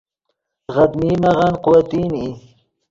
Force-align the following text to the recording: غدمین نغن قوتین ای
غدمین 0.75 1.15
نغن 1.23 1.53
قوتین 1.63 2.11
ای 2.19 2.29